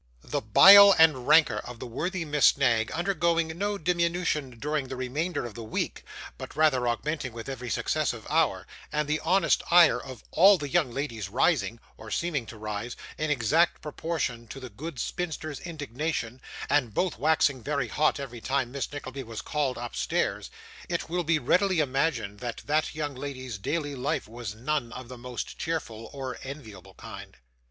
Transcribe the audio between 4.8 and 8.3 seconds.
the remainder of the week, but rather augmenting with every successive